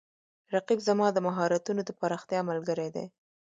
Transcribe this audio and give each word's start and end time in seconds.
رقیب 0.53 0.79
زما 0.87 1.07
د 1.13 1.17
مهارتونو 1.27 1.81
د 1.85 1.89
پراختیا 1.99 2.39
ملګری 2.49 2.89
دی 2.95 3.05